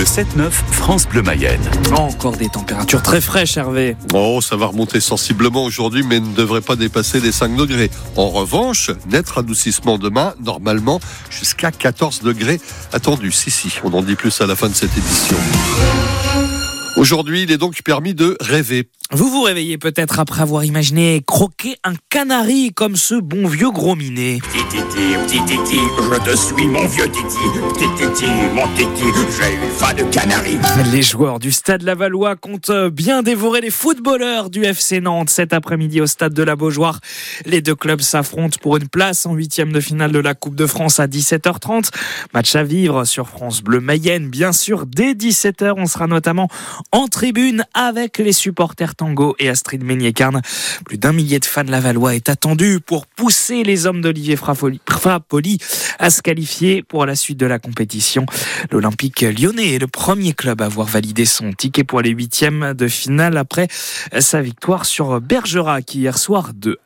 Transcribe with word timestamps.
Le 0.00 0.06
7-9 0.06 0.50
France 0.50 1.06
Bleu 1.06 1.20
Mayenne. 1.20 1.60
Encore 1.94 2.34
des 2.34 2.48
températures 2.48 3.02
très 3.02 3.20
fraîches, 3.20 3.58
Hervé. 3.58 3.98
Oh, 4.14 4.40
ça 4.40 4.56
va 4.56 4.64
remonter 4.64 4.98
sensiblement 4.98 5.62
aujourd'hui, 5.62 6.02
mais 6.02 6.20
ne 6.20 6.34
devrait 6.34 6.62
pas 6.62 6.74
dépasser 6.74 7.20
les 7.20 7.32
5 7.32 7.54
degrés. 7.54 7.90
En 8.16 8.30
revanche, 8.30 8.90
net 9.10 9.28
radoucissement 9.28 9.98
demain, 9.98 10.32
normalement 10.42 11.00
jusqu'à 11.28 11.70
14 11.70 12.22
degrés 12.22 12.62
attendus. 12.94 13.32
Si, 13.32 13.50
si, 13.50 13.70
on 13.84 13.92
en 13.92 14.00
dit 14.00 14.14
plus 14.14 14.40
à 14.40 14.46
la 14.46 14.56
fin 14.56 14.70
de 14.70 14.74
cette 14.74 14.96
édition. 14.96 15.36
Aujourd'hui, 16.96 17.42
il 17.42 17.52
est 17.52 17.58
donc 17.58 17.82
permis 17.82 18.14
de 18.14 18.38
rêver. 18.40 18.88
Vous 19.12 19.28
vous 19.28 19.42
réveillez 19.42 19.76
peut-être 19.76 20.20
après 20.20 20.42
avoir 20.42 20.64
imaginé 20.64 21.20
croquer 21.26 21.74
un 21.82 21.94
canari 22.10 22.70
comme 22.72 22.94
ce 22.94 23.16
bon 23.16 23.48
vieux 23.48 23.72
gros 23.72 23.96
minet. 23.96 24.38
Petit 24.40 24.64
titi, 24.68 25.16
petit 25.26 25.44
titi, 25.46 25.80
je 25.98 26.30
te 26.30 26.36
suis 26.36 26.68
mon 26.68 26.86
vieux 26.86 27.10
titi. 27.10 27.36
Petit 27.74 27.88
titi, 27.96 28.30
mon 28.54 28.68
titi, 28.76 29.02
j'ai 29.36 29.54
eu 29.54 29.68
faim 29.76 29.94
de 29.94 30.04
canari. 30.12 30.58
Les 30.92 31.02
joueurs 31.02 31.40
du 31.40 31.50
Stade 31.50 31.82
Lavallois 31.82 32.36
comptent 32.36 32.70
bien 32.70 33.24
dévorer 33.24 33.60
les 33.60 33.70
footballeurs 33.70 34.48
du 34.48 34.62
FC 34.62 35.00
Nantes 35.00 35.30
cet 35.30 35.52
après-midi 35.52 36.00
au 36.00 36.06
Stade 36.06 36.32
de 36.32 36.44
la 36.44 36.54
Beaujoire. 36.54 37.00
Les 37.46 37.62
deux 37.62 37.74
clubs 37.74 38.02
s'affrontent 38.02 38.58
pour 38.62 38.76
une 38.76 38.86
place 38.86 39.26
en 39.26 39.34
huitième 39.34 39.72
de 39.72 39.80
finale 39.80 40.12
de 40.12 40.20
la 40.20 40.34
Coupe 40.34 40.54
de 40.54 40.66
France 40.66 41.00
à 41.00 41.08
17h30. 41.08 41.88
Match 42.32 42.54
à 42.54 42.62
vivre 42.62 43.04
sur 43.04 43.28
France 43.28 43.60
Bleu 43.60 43.80
Mayenne, 43.80 44.28
bien 44.28 44.52
sûr. 44.52 44.86
Dès 44.86 45.14
17h, 45.14 45.72
on 45.76 45.86
sera 45.86 46.06
notamment 46.06 46.48
en 46.92 47.08
tribune 47.08 47.64
avec 47.74 48.18
les 48.18 48.32
supporters 48.32 48.94
Tango 49.00 49.34
et 49.38 49.48
Astrid 49.48 49.82
Meignet-Carne. 49.82 50.42
Plus 50.84 50.98
d'un 50.98 51.12
millier 51.12 51.38
de 51.38 51.46
fans 51.46 51.62
lavallois 51.62 52.14
est 52.16 52.28
attendu 52.28 52.80
pour 52.84 53.06
pousser 53.06 53.62
les 53.62 53.86
hommes 53.86 54.02
d'Olivier 54.02 54.36
Frapoli 54.36 55.58
à 55.98 56.10
se 56.10 56.20
qualifier 56.20 56.82
pour 56.82 57.06
la 57.06 57.16
suite 57.16 57.38
de 57.38 57.46
la 57.46 57.58
compétition. 57.58 58.26
L'Olympique 58.70 59.22
lyonnais 59.22 59.76
est 59.76 59.78
le 59.78 59.86
premier 59.86 60.34
club 60.34 60.60
à 60.60 60.66
avoir 60.66 60.86
validé 60.86 61.24
son 61.24 61.50
ticket 61.54 61.82
pour 61.82 62.02
les 62.02 62.10
huitièmes 62.10 62.74
de 62.74 62.88
finale 62.88 63.38
après 63.38 63.68
sa 64.18 64.42
victoire 64.42 64.84
sur 64.84 65.18
Bergerac 65.22 65.94
hier 65.94 66.18
soir 66.18 66.52
2-1. 66.52 66.76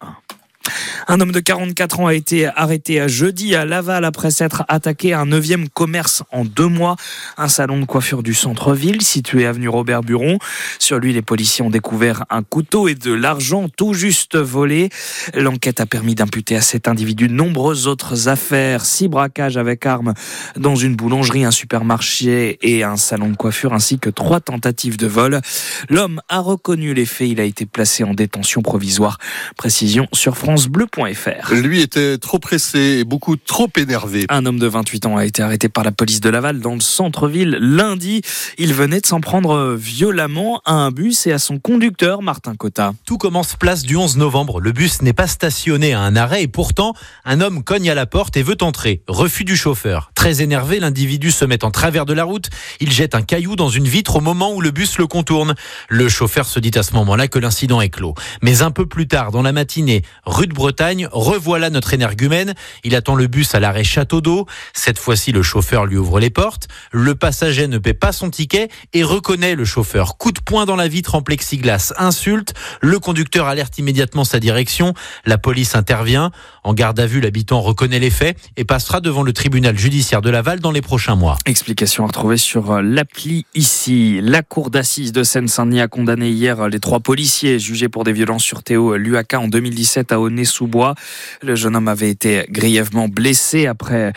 Un 1.06 1.20
homme 1.20 1.32
de 1.32 1.40
44 1.40 2.00
ans 2.00 2.06
a 2.06 2.14
été 2.14 2.46
arrêté 2.46 3.06
jeudi 3.08 3.54
à 3.54 3.64
Laval 3.64 4.04
après 4.04 4.30
s'être 4.30 4.64
attaqué 4.68 5.12
à 5.12 5.20
un 5.20 5.26
neuvième 5.26 5.68
commerce 5.68 6.22
en 6.32 6.44
deux 6.44 6.66
mois, 6.66 6.96
un 7.36 7.48
salon 7.48 7.78
de 7.78 7.84
coiffure 7.84 8.22
du 8.22 8.34
centre-ville 8.34 9.02
situé 9.02 9.46
avenue 9.46 9.68
Robert 9.68 10.02
Buron. 10.02 10.38
Sur 10.78 10.98
lui, 10.98 11.12
les 11.12 11.22
policiers 11.22 11.64
ont 11.64 11.70
découvert 11.70 12.24
un 12.30 12.42
couteau 12.42 12.88
et 12.88 12.94
de 12.94 13.12
l'argent 13.12 13.68
tout 13.68 13.92
juste 13.92 14.36
volé. 14.36 14.88
L'enquête 15.34 15.80
a 15.80 15.86
permis 15.86 16.14
d'imputer 16.14 16.56
à 16.56 16.62
cet 16.62 16.88
individu 16.88 17.28
de 17.28 17.34
nombreuses 17.34 17.86
autres 17.86 18.28
affaires, 18.28 18.84
six 18.84 19.08
braquages 19.08 19.56
avec 19.56 19.84
armes 19.86 20.14
dans 20.56 20.76
une 20.76 20.96
boulangerie, 20.96 21.44
un 21.44 21.50
supermarché 21.50 22.58
et 22.62 22.82
un 22.82 22.96
salon 22.96 23.28
de 23.28 23.36
coiffure, 23.36 23.72
ainsi 23.72 23.98
que 23.98 24.10
trois 24.10 24.40
tentatives 24.40 24.96
de 24.96 25.06
vol. 25.06 25.40
L'homme 25.88 26.20
a 26.28 26.40
reconnu 26.40 26.94
les 26.94 27.06
faits, 27.06 27.28
il 27.28 27.40
a 27.40 27.44
été 27.44 27.66
placé 27.66 28.04
en 28.04 28.14
détention 28.14 28.62
provisoire. 28.62 29.18
Précision 29.56 30.08
sur 30.12 30.36
francebleu.fr. 30.54 31.52
Lui 31.54 31.80
était 31.80 32.16
trop 32.18 32.38
pressé 32.38 32.98
et 33.00 33.04
beaucoup 33.04 33.36
trop 33.36 33.68
énervé. 33.76 34.24
Un 34.28 34.46
homme 34.46 34.60
de 34.60 34.66
28 34.68 35.06
ans 35.06 35.16
a 35.16 35.24
été 35.24 35.42
arrêté 35.42 35.68
par 35.68 35.82
la 35.82 35.90
police 35.90 36.20
de 36.20 36.28
Laval 36.28 36.60
dans 36.60 36.74
le 36.74 36.80
centre-ville 36.80 37.58
lundi. 37.60 38.22
Il 38.58 38.72
venait 38.72 39.00
de 39.00 39.06
s'en 39.06 39.20
prendre 39.20 39.74
violemment 39.74 40.60
à 40.64 40.74
un 40.74 40.92
bus 40.92 41.26
et 41.26 41.32
à 41.32 41.38
son 41.38 41.58
conducteur, 41.58 42.22
Martin 42.22 42.54
Cotta. 42.54 42.92
Tout 43.04 43.18
commence 43.18 43.56
place 43.56 43.82
du 43.82 43.96
11 43.96 44.16
novembre. 44.16 44.60
Le 44.60 44.70
bus 44.70 45.02
n'est 45.02 45.12
pas 45.12 45.26
stationné 45.26 45.92
à 45.92 46.00
un 46.00 46.14
arrêt 46.14 46.42
et 46.44 46.48
pourtant, 46.48 46.94
un 47.24 47.40
homme 47.40 47.64
cogne 47.64 47.90
à 47.90 47.94
la 47.94 48.06
porte 48.06 48.36
et 48.36 48.42
veut 48.42 48.58
entrer. 48.60 49.02
Refus 49.08 49.44
du 49.44 49.56
chauffeur. 49.56 50.12
Très 50.14 50.40
énervé, 50.40 50.78
l'individu 50.78 51.32
se 51.32 51.44
met 51.44 51.64
en 51.64 51.72
travers 51.72 52.06
de 52.06 52.12
la 52.12 52.22
route. 52.22 52.48
Il 52.78 52.92
jette 52.92 53.16
un 53.16 53.22
caillou 53.22 53.56
dans 53.56 53.70
une 53.70 53.88
vitre 53.88 54.16
au 54.16 54.20
moment 54.20 54.52
où 54.52 54.60
le 54.60 54.70
bus 54.70 54.98
le 54.98 55.08
contourne. 55.08 55.54
Le 55.88 56.08
chauffeur 56.08 56.46
se 56.46 56.60
dit 56.60 56.72
à 56.76 56.84
ce 56.84 56.92
moment-là 56.94 57.26
que 57.26 57.40
l'incident 57.40 57.80
est 57.80 57.88
clos. 57.88 58.14
Mais 58.42 58.62
un 58.62 58.70
peu 58.70 58.86
plus 58.86 59.08
tard, 59.08 59.32
dans 59.32 59.42
la 59.42 59.52
matinée, 59.52 60.02
rue 60.24 60.43
de 60.46 60.54
Bretagne, 60.54 61.08
revoilà 61.12 61.70
notre 61.70 61.94
énergumène. 61.94 62.54
Il 62.84 62.94
attend 62.94 63.14
le 63.14 63.26
bus 63.26 63.54
à 63.54 63.60
l'arrêt 63.60 63.84
Château 63.84 64.20
d'Eau. 64.20 64.46
Cette 64.72 64.98
fois-ci, 64.98 65.32
le 65.32 65.42
chauffeur 65.42 65.86
lui 65.86 65.96
ouvre 65.96 66.20
les 66.20 66.30
portes. 66.30 66.68
Le 66.92 67.14
passager 67.14 67.68
ne 67.68 67.78
paie 67.78 67.94
pas 67.94 68.12
son 68.12 68.30
ticket 68.30 68.68
et 68.92 69.02
reconnaît 69.02 69.54
le 69.54 69.64
chauffeur. 69.64 70.16
Coup 70.18 70.32
de 70.32 70.40
poing 70.40 70.66
dans 70.66 70.76
la 70.76 70.88
vitre 70.88 71.14
en 71.14 71.22
plexiglas, 71.22 71.92
insulte. 71.98 72.54
Le 72.80 72.98
conducteur 72.98 73.46
alerte 73.46 73.78
immédiatement 73.78 74.24
sa 74.24 74.40
direction. 74.40 74.94
La 75.24 75.38
police 75.38 75.74
intervient. 75.74 76.30
En 76.62 76.74
garde 76.74 76.98
à 77.00 77.06
vue, 77.06 77.20
l'habitant 77.20 77.60
reconnaît 77.60 77.98
les 77.98 78.10
faits 78.10 78.36
et 78.56 78.64
passera 78.64 79.00
devant 79.00 79.22
le 79.22 79.32
tribunal 79.32 79.76
judiciaire 79.78 80.22
de 80.22 80.30
Laval 80.30 80.60
dans 80.60 80.70
les 80.70 80.82
prochains 80.82 81.16
mois. 81.16 81.38
Explication 81.46 82.04
à 82.04 82.06
retrouver 82.08 82.36
sur 82.36 82.82
l'appli 82.82 83.46
ici. 83.54 84.20
La 84.22 84.42
cour 84.42 84.70
d'assises 84.70 85.12
de 85.12 85.22
Seine-Saint-Denis 85.22 85.80
a 85.80 85.88
condamné 85.88 86.30
hier 86.30 86.68
les 86.68 86.80
trois 86.80 87.00
policiers 87.00 87.58
jugés 87.58 87.88
pour 87.88 88.04
des 88.04 88.12
violences 88.12 88.42
sur 88.42 88.62
Théo 88.62 88.96
Luaca 88.96 89.40
en 89.40 89.48
2017 89.48 90.12
à 90.12 90.20
Aulnay-sous 90.20 90.33
bois. 90.66 90.94
Le 91.42 91.54
jeune 91.54 91.76
homme 91.76 91.88
avait 91.88 92.10
été 92.10 92.46
grièvement 92.48 93.08
blessé 93.08 93.66
après 93.66 94.12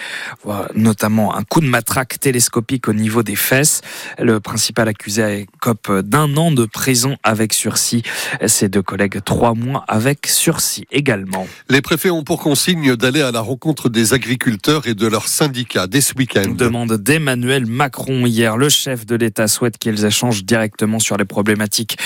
notamment 0.76 1.36
un 1.36 1.44
coup 1.44 1.62
de 1.62 1.68
matraque 1.68 2.20
télescopique 2.20 2.88
au 2.88 2.94
niveau 2.94 3.24
des 3.24 3.36
fesses. 3.36 3.82
Le 4.20 4.40
principal 4.40 4.88
accusé 4.88 5.22
écope 5.42 5.92
d'un 6.00 6.36
an 6.38 6.52
de 6.52 6.66
prison 6.66 7.18
avec 7.24 7.54
sursis. 7.54 8.04
Ses 8.46 8.70
deux 8.70 8.82
collègues, 8.82 9.24
trois 9.24 9.54
mois 9.54 9.84
avec 9.88 10.28
sursis 10.28 10.86
également. 10.92 11.48
Les 11.70 11.82
préfets 11.82 12.10
ont 12.10 12.24
pour 12.24 12.40
consigne 12.40 12.96
d'aller 12.96 13.22
à 13.22 13.32
la 13.32 13.42
rencontre 13.42 13.90
des 13.90 14.14
agriculteurs 14.14 14.88
et 14.88 14.94
de 14.94 15.08
leurs 15.08 15.28
syndicats 15.28 15.88
dès 15.88 16.02
ce 16.02 16.14
week-end. 16.16 16.50
Demande 16.50 16.94
d'Emmanuel 16.94 17.66
Macron 17.66 18.26
hier. 18.26 18.58
Le 18.58 18.70
chef 18.70 19.06
de 19.06 19.16
l'État 19.16 19.48
souhaite 19.48 19.78
qu'ils 19.78 20.06
échangent 20.06 20.44
directement 20.44 21.00
sur 21.00 21.18
les 21.18 21.26
problématiques 21.26 21.98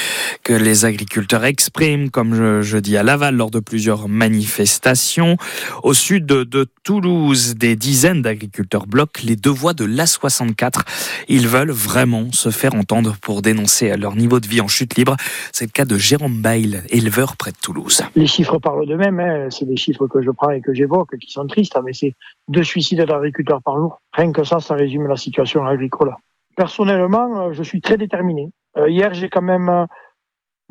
que 0.44 0.54
les 0.54 0.86
agriculteurs 0.86 1.46
expriment, 1.46 2.10
comme 2.10 2.36
je, 2.36 2.62
je 2.62 2.78
dis 2.78 2.98
à 2.98 3.04
Laval 3.04 3.36
lors 3.36 3.52
de 3.52 3.60
plusieurs 3.60 4.01
manifestations 4.08 4.42
manifestation. 4.42 5.38
Au 5.84 5.94
sud 5.94 6.26
de 6.26 6.66
Toulouse, 6.84 7.56
des 7.56 7.76
dizaines 7.76 8.22
d'agriculteurs 8.22 8.88
bloquent 8.88 9.22
les 9.24 9.36
deux 9.36 9.52
voies 9.52 9.74
de 9.74 9.86
l'A64. 9.86 10.82
Ils 11.28 11.48
veulent 11.48 11.72
vraiment 11.72 12.32
se 12.32 12.50
faire 12.50 12.74
entendre 12.76 13.16
pour 13.22 13.42
dénoncer 13.42 13.96
leur 13.98 14.16
niveau 14.16 14.40
de 14.40 14.48
vie 14.48 14.62
en 14.62 14.68
chute 14.68 14.96
libre. 14.98 15.16
C'est 15.52 15.66
le 15.66 15.72
cas 15.72 15.86
de 15.86 15.98
Jérôme 15.98 16.42
Bail, 16.42 16.82
éleveur 16.90 17.38
près 17.38 17.52
de 17.52 17.58
Toulouse. 17.58 18.02
Les 18.16 18.28
chiffres 18.28 18.58
parlent 18.58 18.88
d'eux-mêmes. 18.88 19.20
Hein. 19.20 19.48
C'est 19.50 19.66
des 19.66 19.78
chiffres 19.78 20.08
que 20.08 20.22
je 20.22 20.32
prends 20.32 20.52
et 20.52 20.62
que 20.62 20.74
j'évoque, 20.74 21.18
qui 21.18 21.32
sont 21.32 21.46
tristes. 21.48 21.76
Hein, 21.78 21.82
mais 21.86 21.94
c'est 21.94 22.14
deux 22.48 22.64
suicides 22.64 23.02
d'agriculteurs 23.02 23.62
par 23.62 23.78
jour. 23.78 24.02
Rien 24.14 24.32
que 24.32 24.44
ça, 24.44 24.60
ça 24.60 24.76
résume 24.76 25.08
la 25.08 25.18
situation 25.18 25.66
agricole. 25.66 26.16
Personnellement, 26.56 27.48
euh, 27.48 27.54
je 27.54 27.64
suis 27.64 27.82
très 27.82 27.98
déterminé. 27.98 28.50
Euh, 28.78 28.90
hier, 28.90 29.14
j'ai 29.14 29.30
quand 29.30 29.42
même 29.42 29.70
euh, 29.70 29.86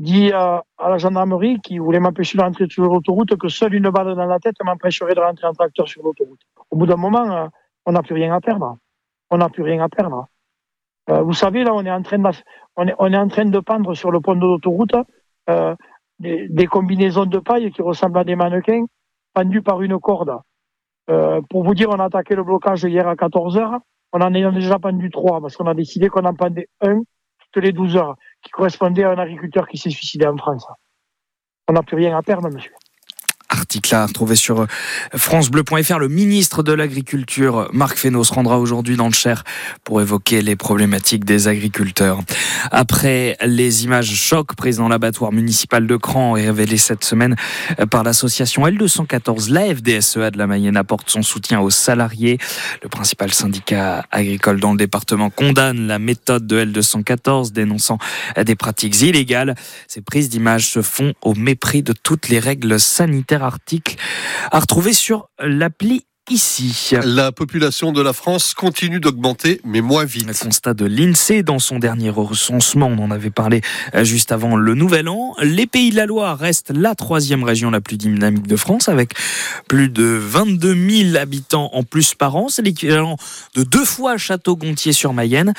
dit 0.01 0.33
à, 0.33 0.65
la 0.79 0.97
gendarmerie 0.97 1.61
qui 1.61 1.79
voulait 1.79 2.01
m'empêcher 2.01 2.39
de 2.39 2.43
rentrer 2.43 2.67
sur 2.69 2.85
l'autoroute 2.85 3.37
que 3.37 3.49
seule 3.49 3.75
une 3.75 3.91
balle 3.91 4.15
dans 4.15 4.25
la 4.25 4.39
tête 4.39 4.57
m'empêcherait 4.65 5.15
de 5.15 5.21
rentrer 5.21 5.47
en 5.47 5.53
tracteur 5.53 5.87
sur 5.87 6.03
l'autoroute. 6.03 6.41
Au 6.71 6.77
bout 6.77 6.87
d'un 6.87 6.97
moment, 6.97 7.31
euh, 7.31 7.47
on 7.85 7.93
n'a 7.93 8.03
plus 8.03 8.15
rien 8.15 8.35
à 8.35 8.41
perdre. 8.41 8.79
On 9.31 9.37
n'a 9.37 9.51
plus 9.51 9.63
rien 9.63 9.83
à 9.83 9.89
perdre. 9.91 10.27
Euh, 11.11 11.21
vous 11.21 11.35
savez, 11.35 11.65
là, 11.65 11.75
on 11.75 11.85
est 11.85 11.91
en 11.91 12.03
train 12.03 12.19
de, 12.19 12.31
on 12.77 12.89
est, 12.89 12.95
on 12.99 13.13
est 13.13 13.17
en 13.17 13.29
train 13.29 13.45
de 13.45 13.59
pendre 13.61 13.95
sur 13.95 14.11
le 14.11 14.21
pont 14.21 14.35
de 14.35 14.41
l'autoroute 14.41 14.97
euh, 15.51 15.75
des, 16.19 16.67
combinaisons 16.67 17.27
de 17.27 17.39
paille 17.39 17.71
qui 17.71 17.83
ressemblent 17.83 18.19
à 18.19 18.25
des 18.25 18.37
mannequins 18.37 18.87
pendus 19.35 19.63
par 19.63 19.83
une 19.83 19.99
corde. 19.99 20.37
Pour 21.49 21.65
vous 21.65 21.75
dire, 21.75 21.89
on 21.91 21.99
a 21.99 22.05
attaqué 22.05 22.37
le 22.37 22.45
blocage 22.45 22.85
hier 22.85 23.09
à 23.09 23.17
14 23.17 23.59
heures. 23.59 23.79
On 24.13 24.21
en 24.21 24.33
a 24.33 24.51
déjà 24.53 24.79
pendu 24.79 25.11
trois 25.11 25.41
parce 25.41 25.57
qu'on 25.57 25.67
a 25.67 25.75
décidé 25.75 26.09
qu'on 26.09 26.25
en 26.25 26.35
pendait 26.35 26.69
un 26.83 27.01
toutes 27.53 27.65
les 27.65 27.73
12 27.73 27.97
heures 27.97 28.17
qui 28.43 28.51
correspondait 28.51 29.05
à 29.05 29.11
un 29.11 29.19
agriculteur 29.19 29.69
qui 29.69 29.79
s'est 29.79 29.91
suicidé 29.91 30.27
en 30.27 30.37
France. 30.37 30.67
On 31.69 31.73
n'a 31.73 31.83
plus 31.83 31.97
rien 31.97 32.17
à 32.17 32.23
perdre, 32.23 32.49
monsieur 32.51 32.73
article 33.71 33.95
à 33.95 34.09
sur 34.35 34.63
euh, 34.63 34.67
francebleu.fr. 35.15 35.99
Le 35.99 36.09
ministre 36.09 36.65
de 36.65 36.73
l'Agriculture, 36.73 37.69
Marc 37.73 37.99
Fesneau, 37.99 38.25
se 38.25 38.33
rendra 38.33 38.59
aujourd'hui 38.59 38.97
dans 38.97 39.07
le 39.07 39.13
Cher 39.13 39.45
pour 39.85 40.01
évoquer 40.01 40.43
les 40.43 40.57
problématiques 40.57 41.25
des 41.25 41.47
agriculteurs. 41.47 42.19
Après 42.73 43.37
les 43.47 43.85
images 43.85 44.13
chocs 44.13 44.57
prises 44.57 44.79
dans 44.79 44.89
l'abattoir 44.89 45.31
municipal 45.31 45.87
de 45.87 45.97
Cran 45.97 46.37
et 46.37 46.47
révélées 46.47 46.79
cette 46.79 47.05
semaine 47.05 47.37
par 47.91 48.03
l'association 48.03 48.67
L214, 48.67 49.53
la 49.53 49.73
FDSEA 49.73 50.33
de 50.33 50.39
la 50.39 50.49
Mayenne 50.49 50.77
apporte 50.77 51.09
son 51.09 51.23
soutien 51.23 51.61
aux 51.61 51.71
salariés. 51.71 52.39
Le 52.83 52.89
principal 52.89 53.33
syndicat 53.33 54.05
agricole 54.11 54.59
dans 54.59 54.73
le 54.73 54.79
département 54.79 55.31
condamne 55.31 55.87
la 55.87 56.01
méthode 56.01 56.45
de 56.49 56.65
L214, 56.65 57.53
dénonçant 57.53 57.99
des 58.37 58.57
pratiques 58.57 59.01
illégales. 59.01 59.55
Ces 59.87 60.01
prises 60.01 60.29
d'images 60.29 60.67
se 60.67 60.83
font 60.83 61.15
au 61.23 61.35
mépris 61.35 61.85
de 61.85 61.93
toutes 61.93 62.29
les 62.29 62.41
règles 62.41 62.81
sanitaires 62.81 63.45
à 64.51 64.61
retrouver 64.61 64.93
sur 64.93 65.29
l'appli 65.39 66.07
ici. 66.31 66.93
La 67.05 67.33
population 67.33 67.93
de 67.93 68.01
la 68.01 68.13
France 68.13 68.55
continue 68.55 69.01
d'augmenter, 69.01 69.61
mais 69.65 69.81
moins 69.81 70.05
vite. 70.05 70.29
Le 70.29 70.35
constat 70.35 70.75
de 70.75 70.87
l'INSEE 70.87 71.43
dans 71.43 71.59
son 71.59 71.79
dernier 71.79 72.11
recensement, 72.11 72.87
on 72.87 72.99
en 72.99 73.11
avait 73.11 73.31
parlé 73.31 73.61
euh, 73.95 74.05
juste 74.05 74.33
avant 74.33 74.57
le 74.57 74.75
Nouvel 74.75 75.09
An. 75.09 75.35
Les 75.43 75.67
Pays 75.67 75.91
de 75.91 75.97
la 75.97 76.07
Loire 76.07 76.39
restent 76.39 76.73
la 76.75 76.95
troisième 76.95 77.43
région 77.43 77.71
la 77.71 77.81
plus 77.81 77.97
dynamique 77.97 78.47
de 78.47 78.57
France, 78.57 78.89
avec 78.89 79.15
plus 79.69 79.89
de 79.89 80.05
22 80.05 81.13
000 81.13 81.17
habitants 81.17 81.71
en 81.73 81.83
plus 81.83 82.15
par 82.15 82.37
an. 82.37 82.49
C'est 82.49 82.63
l'équivalent 82.63 83.17
de 83.55 83.63
deux 83.63 83.85
fois 83.85 84.17
Château-Gontier 84.17 84.93
sur 84.93 85.13
Mayenne. 85.13 85.53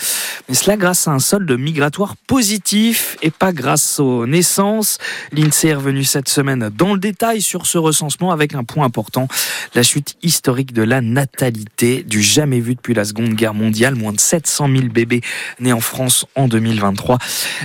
Mais 0.48 0.56
cela 0.56 0.78
grâce 0.78 1.08
à 1.08 1.12
un 1.12 1.20
solde 1.20 1.52
migratoire 1.52 2.16
positif 2.28 3.18
et 3.22 3.32
pas 3.32 3.52
grâce 3.52 4.00
aux 4.00 4.26
naissances. 4.26 4.98
L'INSEE 5.32 5.70
est 5.70 5.76
revenu 5.76 6.04
cette 6.04 6.30
semaine 6.30 6.70
dans 6.76 6.94
le 6.94 7.00
détail 7.00 7.42
sur 7.42 7.66
ce 7.66 7.78
recensement 7.78 8.32
avec 8.32 8.56
un 8.56 8.64
point 8.64 8.86
important, 8.86 9.28
la 9.76 9.84
chute 9.84 10.16
historique 10.24 10.61
de 10.66 10.84
la 10.84 11.02
natalité, 11.02 12.04
du 12.04 12.22
jamais 12.22 12.60
vu 12.60 12.76
depuis 12.76 12.94
la 12.94 13.06
Seconde 13.06 13.34
Guerre 13.34 13.54
mondiale. 13.54 13.96
Moins 13.96 14.14
de 14.14 14.20
700 14.20 14.68
000 14.68 14.88
bébés 14.88 15.22
nés 15.60 15.74
en 15.74 15.80
France 15.80 16.26
en 16.36 16.48
2023. 16.48 17.18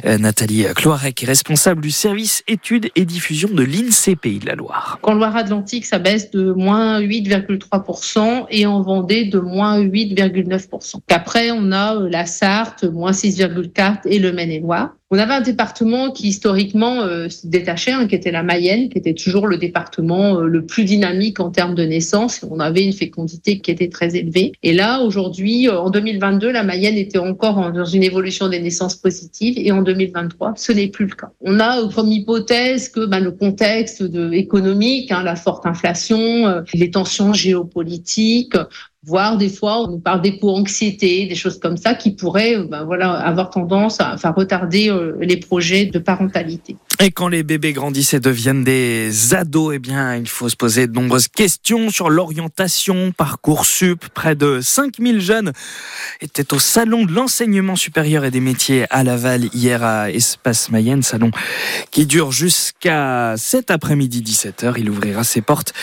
Euh, 0.05 0.19
Nathalie 0.19 0.65
Cloarec 0.75 1.23
est 1.23 1.27
responsable 1.27 1.83
du 1.83 1.91
service 1.91 2.43
études 2.49 2.91
et 2.97 3.05
diffusion 3.05 3.49
de 3.49 3.63
l'INSEE 3.63 4.17
Pays 4.17 4.39
de 4.39 4.47
la 4.47 4.55
Loire. 4.55 4.99
En 5.03 5.15
Loire-Atlantique, 5.15 5.87
ça 5.87 5.99
baisse 5.99 6.31
de 6.31 6.53
moins 6.53 7.01
8,3% 7.01 8.47
et 8.51 8.67
en 8.67 8.83
Vendée 8.83 9.25
de 9.25 9.39
moins 9.39 9.81
8,9%. 9.81 11.01
Après, 11.11 11.51
on 11.51 11.73
a 11.73 11.97
euh, 11.97 12.09
la 12.09 12.27
Sarthe, 12.27 12.85
moins 12.85 13.13
6,4% 13.13 14.01
et 14.07 14.19
le 14.19 14.33
Maine-et-Loire. 14.33 14.95
On 15.13 15.19
avait 15.19 15.35
un 15.35 15.41
département 15.41 16.11
qui 16.11 16.27
historiquement 16.27 17.03
euh, 17.03 17.29
se 17.29 17.47
détachait, 17.47 17.93
hein, 17.93 18.09
qui 18.09 18.17
était 18.17 18.33
la 18.33 18.43
Mayenne, 18.43 18.89
qui 18.89 18.99
était 18.99 19.15
toujours 19.15 19.47
le 19.47 19.57
département 19.57 20.41
euh, 20.41 20.49
le 20.49 20.67
plus 20.67 20.83
dynamique 20.83 21.39
en 21.39 21.51
termes 21.51 21.77
de 21.77 21.85
naissance. 21.85 22.45
On 22.51 22.59
avait 22.59 22.85
une 22.85 22.93
fécondité 22.93 23.61
qui 23.61 23.71
était 23.71 23.89
très 23.89 24.17
élevée. 24.17 24.51
Et 24.65 24.73
là, 24.73 25.03
aujourd'hui, 25.03 25.69
euh, 25.69 25.79
en 25.79 25.91
2022, 25.91 26.51
la 26.51 26.65
Mayenne 26.65 26.97
était 26.97 27.19
encore 27.19 27.71
dans 27.71 27.85
une 27.85 28.03
évolution 28.03 28.49
des 28.49 28.59
naissances 28.59 28.97
positives. 28.97 29.55
Et 29.59 29.71
en 29.71 29.83
2023, 29.83 30.55
ce 30.57 30.73
n'est 30.73 30.89
plus 30.89 31.07
le 31.07 31.15
cas. 31.15 31.31
On 31.41 31.61
a 31.61 31.89
comme 31.95 32.11
hypothèse 32.11 32.89
que 32.89 33.07
ben, 33.07 33.21
le 33.21 33.31
contexte 33.31 34.03
de, 34.03 34.33
économique, 34.33 35.13
hein, 35.13 35.23
la 35.23 35.37
forte 35.37 35.67
inflation, 35.67 36.65
les 36.75 36.91
tensions 36.91 37.33
géopolitiques, 37.33 38.57
voire 39.07 39.39
des 39.39 39.49
fois 39.49 39.83
on 39.83 39.93
nous 39.93 39.99
parle 39.99 40.21
d'éco-anxiété, 40.21 41.27
des 41.27 41.35
choses 41.35 41.59
comme 41.59 41.77
ça 41.77 41.95
qui 41.95 42.11
pourraient 42.11 42.59
ben, 42.59 42.85
voilà, 42.85 43.13
avoir 43.13 43.51
tendance 43.51 44.01
à 44.01 44.17
retarder 44.31 44.91
euh, 44.91 45.17
les 45.21 45.37
projets 45.37 45.87
de 45.87 45.99
parentalité. 45.99 46.77
Et 46.99 47.11
quand 47.11 47.29
les 47.29 47.43
bébés 47.43 47.75
grandissent 47.75 48.15
et 48.15 48.21
deviennent 48.21 48.65
des 48.65 49.35
ados, 49.35 49.75
eh 49.75 49.79
bien, 49.79 50.17
il 50.17 50.29
faut 50.29 50.49
se 50.49 50.57
poser 50.57 50.87
de 50.87 50.95
nombreuses 50.95 51.29
questions 51.29 51.91
sur 51.91 52.09
l'orientation, 52.09 53.13
Parcoursup. 53.15 54.07
Près 54.15 54.35
de 54.35 54.61
5000 54.63 55.21
jeunes 55.21 55.53
étaient 56.23 56.55
au 56.55 56.59
salon 56.59 57.05
de 57.05 57.13
l'enseignement 57.13 57.77
supérieur 57.77 58.25
et 58.25 58.31
des 58.31 58.41
métiers 58.41 58.87
à 58.89 59.05
Laval 59.05 59.45
hier 59.53 59.85
à 59.85 60.11
Espace 60.11 60.71
Mayenne, 60.71 61.03
salon 61.03 61.31
qui 61.91 62.07
dure 62.07 62.33
jusqu'à 62.33 63.35
cet 63.37 63.71
après-midi 63.71 64.23
17h. 64.23 64.77
Il 64.79 64.89
ouvrira 64.89 65.23
ses 65.23 65.43
portes 65.43 65.75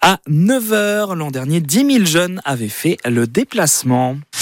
à 0.00 0.20
9h. 0.30 1.16
L'an 1.16 1.32
dernier, 1.32 1.60
10 1.60 1.92
000 1.92 2.04
jeunes 2.04 2.40
avaient 2.44 2.61
fait 2.68 2.98
le 3.04 3.26
déplacement. 3.26 4.16